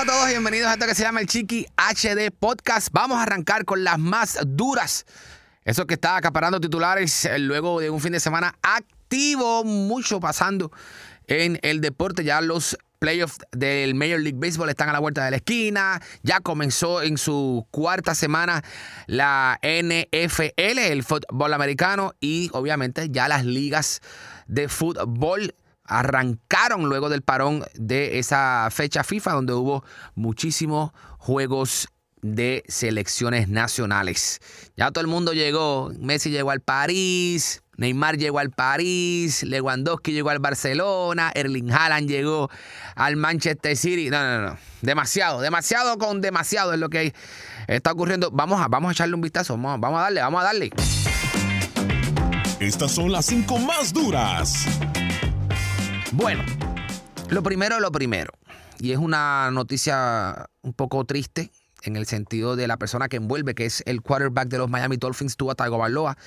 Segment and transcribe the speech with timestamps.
[0.00, 2.88] a todos y bienvenidos a esto que se llama el Chiqui HD Podcast.
[2.90, 5.04] Vamos a arrancar con las más duras.
[5.62, 10.72] Eso que está acaparando titulares eh, luego de un fin de semana activo, mucho pasando
[11.26, 12.24] en el deporte.
[12.24, 16.00] Ya los playoffs del Major League Baseball están a la vuelta de la esquina.
[16.22, 18.62] Ya comenzó en su cuarta semana
[19.06, 24.00] la NFL, el fútbol americano, y obviamente ya las ligas
[24.46, 25.54] de fútbol
[25.90, 31.88] arrancaron luego del parón de esa fecha FIFA donde hubo muchísimos juegos
[32.22, 34.40] de selecciones nacionales.
[34.76, 40.30] Ya todo el mundo llegó, Messi llegó al París, Neymar llegó al París, Lewandowski llegó
[40.30, 42.50] al Barcelona, Erling Haaland llegó
[42.94, 44.10] al Manchester City.
[44.10, 47.14] No, no, no, demasiado, demasiado con demasiado es lo que
[47.66, 48.30] está ocurriendo.
[48.30, 50.70] Vamos a, vamos a echarle un vistazo, vamos, vamos a darle, vamos a darle.
[52.60, 54.66] Estas son las cinco más duras.
[56.12, 56.42] Bueno,
[57.28, 58.32] lo primero, lo primero.
[58.80, 61.52] Y es una noticia un poco triste
[61.84, 64.96] en el sentido de la persona que envuelve, que es el quarterback de los Miami
[64.96, 66.18] Dolphins, Tua Tagovailoa.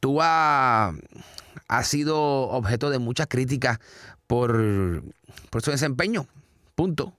[0.00, 0.94] Tua
[1.68, 3.78] ha sido objeto de muchas críticas
[4.26, 5.02] por,
[5.50, 6.26] por su desempeño,
[6.74, 7.12] punto.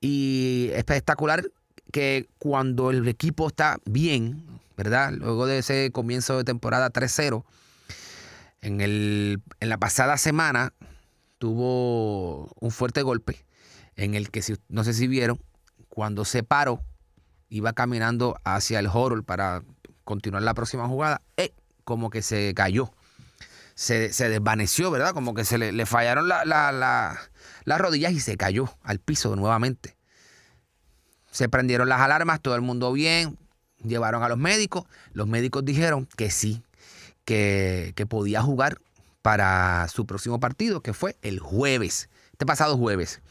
[0.00, 1.44] Y espectacular
[1.92, 4.44] que cuando el equipo está bien,
[4.78, 5.12] ¿verdad?
[5.12, 7.44] Luego de ese comienzo de temporada 3-0,
[8.62, 10.72] en, en la pasada semana
[11.44, 13.44] tuvo un fuerte golpe
[13.96, 15.38] en el que, no sé si vieron,
[15.90, 16.80] cuando se paró,
[17.50, 19.62] iba caminando hacia el horror para
[20.04, 21.52] continuar la próxima jugada, eh,
[21.84, 22.94] como que se cayó.
[23.74, 25.12] Se, desvaneció, ¿verdad?
[25.12, 27.28] Como que se le, fallaron las
[27.66, 29.98] rodillas y se cayó al piso nuevamente.
[31.30, 33.36] Se prendieron las alarmas, todo el mundo bien,
[33.84, 34.86] llevaron a los médicos.
[35.12, 36.62] Los médicos dijeron que sí,
[37.26, 38.78] que, que podía jugar
[39.24, 43.22] para su próximo partido, que fue el jueves, este pasado jueves,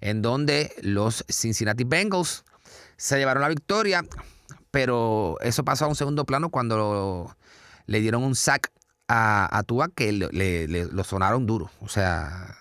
[0.00, 2.46] en donde los Cincinnati Bengals
[2.96, 4.06] se llevaron la victoria,
[4.70, 7.36] pero eso pasó a un segundo plano cuando
[7.84, 8.72] le dieron un sack
[9.06, 11.70] a, Tua que le, lo sonaron duro.
[11.82, 12.56] O sea,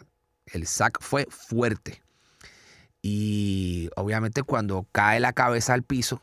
[0.47, 2.03] el sack fue fuerte.
[3.01, 6.21] Y obviamente cuando cae la cabeza al piso,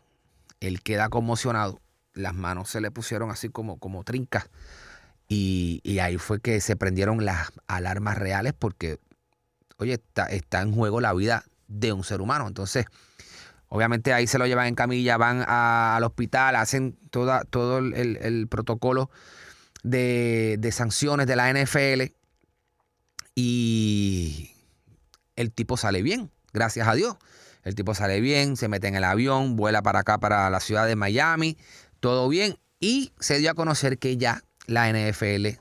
[0.61, 1.81] él queda conmocionado.
[2.13, 4.05] Las manos se le pusieron así como, como
[5.29, 8.99] y, ahí fue que se prendieron las alarmas reales porque,
[9.79, 12.47] oye, está, en juego la vida de un ser humano.
[12.47, 12.87] Entonces,
[13.69, 19.11] obviamente ahí se lo llevan en camilla, van al hospital, hacen toda, todo el, protocolo
[19.83, 22.15] de, sanciones de la NFL
[23.35, 24.53] y
[25.37, 27.17] el tipo sale bien, gracias a Dios.
[27.65, 30.87] El tipo sale bien, se mete en el avión, vuela para acá, para la ciudad
[30.87, 31.57] de Miami,
[31.99, 32.59] todo bien.
[32.79, 35.59] Y se dio a conocer que ya la NFL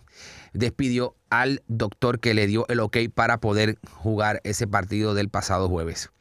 [0.53, 5.67] despidió al doctor que le dio el ok para poder jugar ese partido del pasado
[5.67, 6.11] jueves.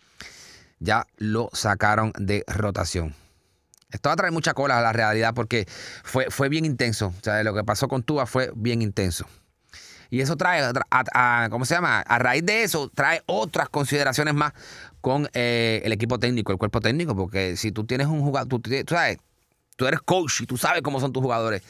[0.78, 3.15] Ya lo sacaron de rotación.
[3.91, 5.66] Esto va a traer mucha cola a la realidad porque
[6.03, 7.12] fue, fue bien intenso.
[7.26, 9.26] O lo que pasó con Tua fue bien intenso.
[10.09, 12.00] Y eso trae, a, ¿cómo se llama?
[12.00, 14.53] A raíz de eso, trae otras consideraciones más
[15.00, 18.60] con eh, el equipo técnico, el cuerpo técnico, porque si tú tienes un jugador, tú,
[18.60, 19.19] tú sabes,
[19.82, 21.60] tú eres coach y tú sabes cómo son tus jugadores.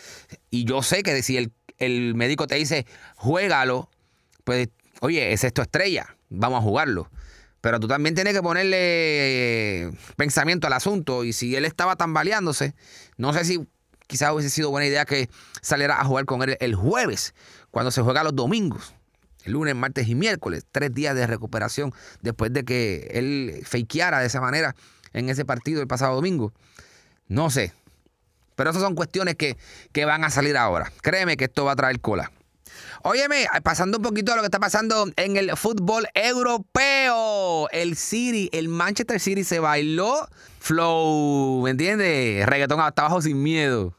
[0.50, 2.84] Y yo sé que si el, médico te dice,
[3.16, 3.88] juégalo,
[4.44, 4.68] pues,
[5.00, 7.10] oye, es esto estrella, vamos a jugarlo.
[7.62, 11.24] Pero tú también tienes que ponerle eh, pensamiento al asunto.
[11.24, 12.74] Y si él estaba tambaleándose,
[13.16, 13.66] no sé si
[14.08, 15.30] quizás hubiese sido buena idea que
[15.62, 17.34] saliera a jugar con él el jueves,
[17.70, 18.94] cuando se juega los domingos.
[19.44, 24.26] El lunes, martes y miércoles, tres días de recuperación después de que él fakeara de
[24.26, 24.76] esa manera
[25.14, 26.52] en ese partido el pasado domingo.
[27.26, 27.72] No sé,
[28.56, 29.56] pero esas son cuestiones que,
[30.04, 30.92] van a salir ahora.
[31.02, 32.30] Créeme que esto va a traer cola.
[33.02, 37.68] Óyeme, pasando un poquito a lo que está pasando en el fútbol europeo.
[37.70, 40.28] El City, el Manchester City se bailó
[40.60, 42.46] flow, ¿me entiendes?
[42.46, 43.96] Reggaetón hasta abajo sin miedo.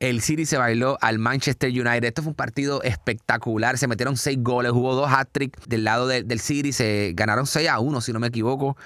[0.00, 2.04] El City se bailó al Manchester United.
[2.04, 3.76] Esto fue un partido espectacular.
[3.76, 6.72] Se metieron seis goles, hubo dos hat-tricks del lado del City.
[6.72, 8.78] Se ganaron 6 a 1, si no me equivoco.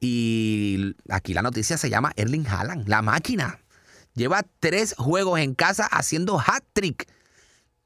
[0.00, 3.60] Y aquí la noticia se llama Erling Haaland, la máquina.
[4.16, 7.06] Lleva tres juegos en casa haciendo hat-trick.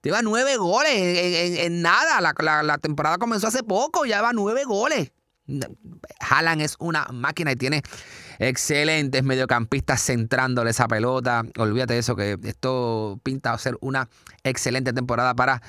[0.02, 2.20] Lleva nueve goles en, nada.
[2.62, 5.12] La, temporada comenzó hace poco, ya va nueve goles.
[6.20, 7.82] Haaland es una máquina y tiene
[8.38, 11.42] excelentes mediocampistas centrándole esa pelota.
[11.58, 14.08] Olvídate de eso, que esto pinta a ser una
[14.44, 15.60] excelente temporada para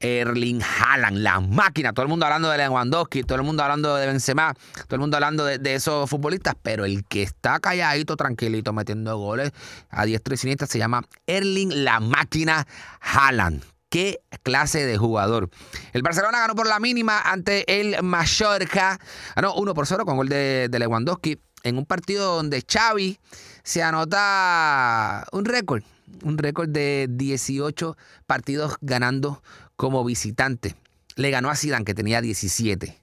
[0.00, 1.92] Erling Haaland, la máquina.
[1.92, 4.54] Todo el mundo hablando de Lewandowski, todo el mundo hablando de Benzema,
[4.86, 9.52] todo el mundo hablando de, esos futbolistas, pero el que está calladito, tranquilito, metiendo goles
[9.90, 12.66] a diestro y siniestra se llama Erling, la máquina
[13.00, 13.64] Haaland.
[13.90, 15.48] Qué clase de jugador.
[15.94, 19.00] El Barcelona ganó por la mínima ante el Mallorca.
[19.34, 23.18] Ganó 1 por 0 con gol de, de Lewandowski en un partido donde Xavi
[23.62, 25.82] se anota un récord.
[26.22, 27.96] Un récord de 18
[28.26, 29.42] partidos ganando
[29.78, 30.74] como visitante.
[31.16, 33.02] Le ganó a Zidane, que tenía 17.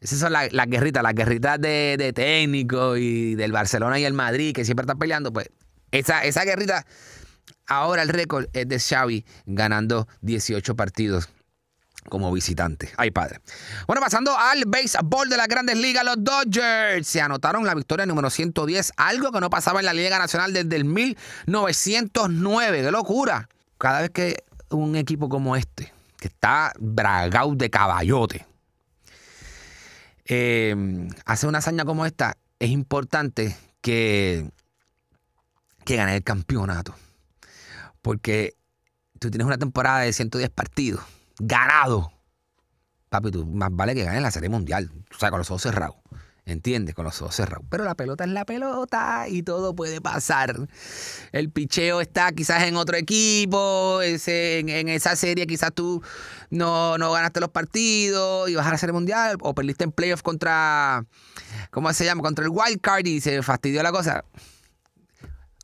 [0.00, 4.52] Esas son las guerritas, las guerritas de, de técnico y del Barcelona y el Madrid,
[4.52, 5.32] que siempre están peleando.
[5.32, 5.48] Pues
[5.92, 6.84] esa, esa guerrita
[7.66, 11.28] Ahora el récord es de Xavi ganando 18 partidos
[12.10, 12.90] como visitante.
[12.98, 13.40] Ay, padre.
[13.86, 18.28] Bueno, pasando al béisbol de las grandes ligas, los Dodgers se anotaron la victoria número
[18.28, 22.82] 110, algo que no pasaba en la Liga Nacional desde el 1909.
[22.82, 23.48] ¡Qué locura!
[23.78, 24.44] Cada vez que
[24.76, 28.46] un equipo como este, que está bragado de caballote,
[30.26, 30.74] eh,
[31.24, 34.50] hace una hazaña como esta, es importante que,
[35.84, 36.94] que gane el campeonato.
[38.00, 38.56] Porque
[39.18, 41.02] tú tienes una temporada de 110 partidos,
[41.38, 42.12] ganado.
[43.08, 44.90] Papi, tú más vale que ganes la Serie Mundial.
[45.14, 45.96] O sea, con los ojos cerrados.
[46.46, 46.94] ¿Entiendes?
[46.94, 47.64] Con los ojos cerrados.
[47.70, 50.68] Pero la pelota es la pelota y todo puede pasar.
[51.32, 54.00] El picheo está quizás en otro equipo.
[54.02, 56.02] en, esa serie quizás tú
[56.50, 59.38] no, no ganaste los partidos y vas a la Serie Mundial.
[59.40, 61.06] O perdiste en playoff contra.
[61.70, 62.22] ¿Cómo se llama?
[62.22, 64.24] Contra el Wild Card y se fastidió la cosa.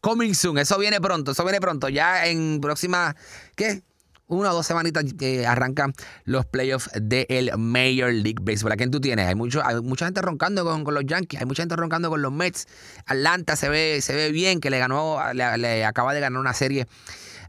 [0.01, 1.91] Coming soon, eso viene pronto, eso viene pronto.
[1.91, 3.15] Ya en próxima,
[3.55, 3.83] ¿qué?
[4.31, 5.05] Una o dos semanitas
[5.45, 5.93] arrancan
[6.25, 8.71] los playoffs del Major League Baseball.
[8.71, 9.27] ¿A quién tú tienes?
[9.27, 12.69] Hay, mucho, mucha gente roncando con, los Yankees, hay mucha gente roncando con los Mets.
[13.07, 16.87] Atlanta se ve, se ve bien que le ganó, le, acaba de ganar una serie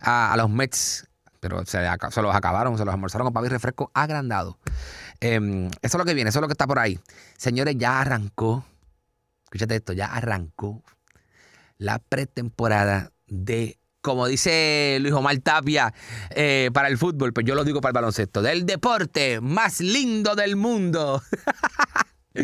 [0.02, 1.08] a, los Mets,
[1.40, 4.58] pero se, los acabaron, se los almorzaron con papi refresco agrandado.
[5.20, 7.00] Em, eso es lo que viene, eso es lo que está por ahí.
[7.38, 8.66] Señores, ya arrancó.
[9.44, 10.84] Escúchate esto, ya arrancó
[11.78, 15.94] la pretemporada de, como dice Luis Omar Tapia,
[16.32, 20.36] eh, para el fútbol, pues yo lo digo para el baloncesto, del deporte más lindo
[20.36, 21.22] del mundo.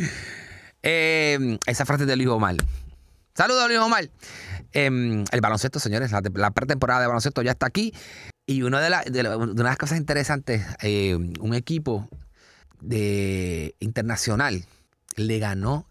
[0.90, 2.56] Eh, esa frase de Luis Omar.
[3.34, 4.10] Saludos, Luis Omar.
[4.72, 7.94] Em, el baloncesto, señores, la, pretemporada de baloncesto ya está aquí.
[8.46, 12.08] Y una de, las cosas interesantes, eh, un equipo
[12.80, 14.64] de internacional
[15.18, 15.86] le ganó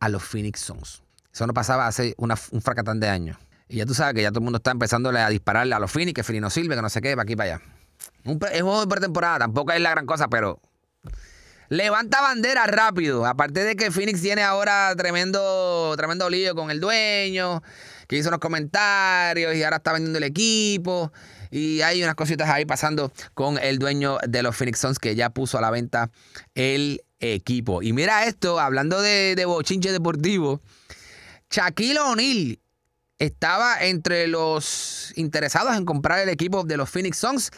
[0.00, 1.02] a los Phoenix Suns.
[1.32, 3.36] Eso no pasaba hace un fracatán de años.
[3.68, 5.90] Y ya tú sabes que ya todo el mundo está empezándole a dispararle a los
[5.90, 7.64] Phoenix, que Fini no sirve, que no sé qué, para aquí para allá.
[8.24, 10.60] Es un juego de pretemporada, tampoco es la gran cosa, pero
[11.68, 13.26] levanta bandera rápido.
[13.26, 17.62] Aparte de que Phoenix tiene ahora tremendo, tremendo lío con el dueño,
[18.06, 21.12] que hizo unos comentarios y ahora está vendiendo el equipo.
[21.50, 25.30] Y hay unas cositas ahí pasando con el dueño de los Phoenix Suns que ya
[25.30, 26.10] puso a la venta
[26.54, 27.82] el equipo.
[27.82, 30.60] Y mira esto, hablando de, de bochinche deportivo.
[31.50, 32.58] Shaquille O'Neal
[33.22, 37.50] estaba entre los interesados en comprar el equipo de los Phoenix Suns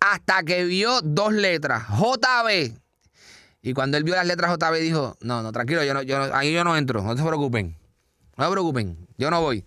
[0.00, 2.74] hasta que vio dos letras, JB.
[3.60, 6.54] Y cuando él vio las letras JB dijo, no, no, tranquilo, yo no, yo ahí
[6.54, 7.76] yo no entro, no se preocupen,
[8.38, 9.66] no se preocupen, yo no voy.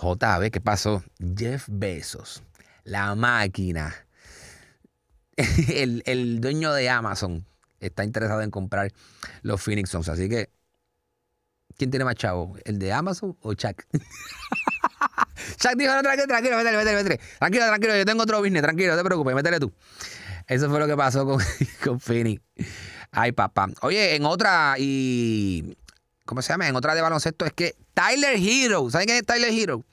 [0.00, 1.02] JB, ¿qué pasó?
[1.36, 2.44] Jeff Bezos,
[2.84, 4.06] la máquina,
[5.36, 7.44] el, el dueño de Amazon,
[7.80, 8.92] está interesado en comprar
[9.42, 10.08] los Phoenix Suns.
[10.08, 10.48] Así que
[11.76, 12.56] ¿Quién tiene más chavo?
[12.64, 13.84] ¿El de Amazon o Chuck?
[15.56, 17.20] Chuck dijo, no, tranquilo, tranquilo, métele, métele, métele.
[17.38, 19.72] Tranquilo, tranquilo, yo tengo otro business, tranquilo, no te preocupes, métele tú.
[20.46, 21.40] Eso fue lo que pasó con,
[21.84, 22.42] con Phoenix.
[23.10, 23.68] Ay, papá.
[23.82, 25.76] Oye, en otra, y.
[26.24, 26.68] ¿Cómo se llama?
[26.68, 29.84] En otra de baloncesto es que Tyler Hero, ¿saben quién es Tyler Hero?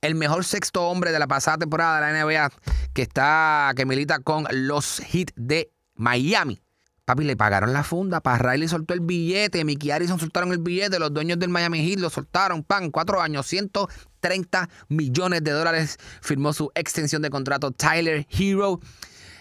[0.00, 2.50] El mejor sexto hombre de la pasada temporada de la NBA
[2.92, 6.60] que está, que milita con los Heat de Miami.
[7.06, 8.20] Papi, le pagaron la funda.
[8.20, 9.64] Para Riley soltó el billete.
[9.64, 10.98] Mickey Harrison soltaron el billete.
[10.98, 12.64] Los dueños del Miami Heat lo soltaron.
[12.64, 15.98] Pan, cuatro años, 130 millones de dólares.
[16.20, 18.80] Firmó su extensión de contrato Tyler Hero.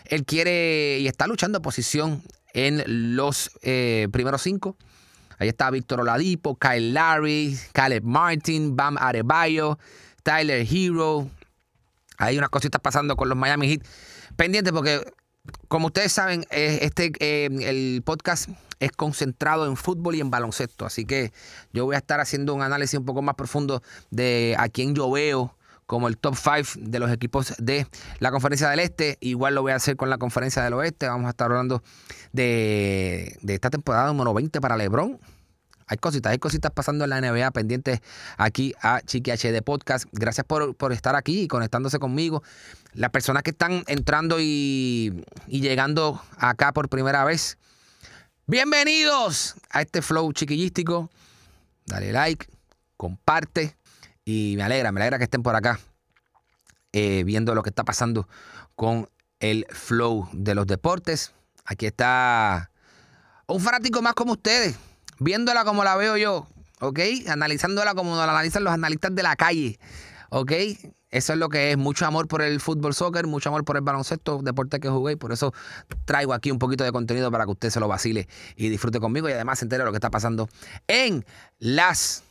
[0.05, 2.21] Él quiere y está luchando posición
[2.53, 4.77] en los eh, primeros cinco.
[5.39, 9.79] Ahí está Víctor Oladipo, Kyle Larry, Caleb Martin, Bam Arebayo,
[10.21, 11.27] Tyler Hero.
[12.19, 13.81] Hay unas cositas pasando con los Miami Heat.
[14.35, 15.03] Pendiente porque
[15.67, 18.49] como ustedes saben, este, eh, el podcast
[18.79, 20.85] es concentrado en fútbol y en baloncesto.
[20.85, 21.31] Así que
[21.73, 25.09] yo voy a estar haciendo un análisis un poco más profundo de a quién yo
[25.09, 27.87] veo como el top 5 de los equipos de
[28.19, 29.17] la conferencia del Este.
[29.21, 31.07] Igual lo voy a hacer con la conferencia del Oeste.
[31.07, 31.83] Vamos a estar hablando
[32.33, 35.19] de, de esta temporada número 20 para LeBron.
[35.87, 38.01] Hay cositas, hay cositas pasando en la NBA pendientes
[38.37, 40.05] aquí a Chiqui HD Podcast.
[40.11, 42.41] Gracias por, por estar aquí y conectándose conmigo.
[42.93, 47.59] Las personas que están entrando y, llegando acá por primera vez.
[48.47, 51.11] Bienvenidos a este flow chiquillístico.
[51.85, 52.47] Dale like,
[52.97, 53.77] comparte
[54.23, 55.79] y me alegra, me alegra que estén por acá
[56.93, 58.27] eh, viendo lo que está pasando
[58.75, 59.07] con
[59.39, 61.31] el flow de los deportes.
[61.63, 62.71] Aquí está
[63.47, 64.75] un fanático más como ustedes,
[65.19, 66.47] viéndola como la veo yo,
[66.79, 66.99] ¿ok?
[67.27, 69.79] Analizándola como la analizan los analistas de la calle,
[70.29, 70.51] ¿ok?
[71.11, 73.83] Eso es lo que es, mucho amor por el fútbol soccer, mucho amor por el
[73.83, 75.53] baloncesto, deporte que jugué, y por eso
[76.03, 79.29] traigo aquí un poquito de contenido para que usted se lo vacile y disfrute conmigo
[79.29, 80.49] y además se entere de lo que está pasando
[80.87, 81.23] en
[81.59, 82.23] las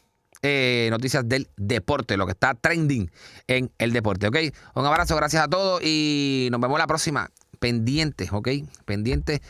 [0.43, 3.11] eh, noticias del deporte, lo que está trending
[3.47, 4.37] en el deporte, ¿ok?
[4.75, 7.31] Un abrazo, gracias a todos y nos vemos la próxima.
[7.59, 8.49] Pendientes, ¿ok?
[8.85, 9.41] Pendientes.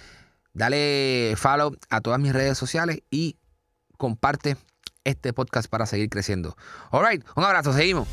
[0.55, 3.37] Dale follow a todas mis redes sociales y
[3.99, 4.57] comparte
[5.05, 6.57] este podcast para seguir creciendo.
[6.91, 8.09] All right, un abrazo, seguimos.